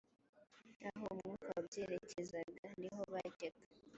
[0.89, 3.61] aho umwuka wabyerekezaga ni ho byajyaga